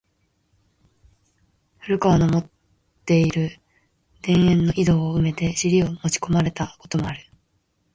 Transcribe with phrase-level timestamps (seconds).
[1.81, 2.49] 古川の持つ
[3.05, 3.51] て居る
[4.23, 7.19] 田圃の井戸を埋めて尻を持ち込まれた事もある。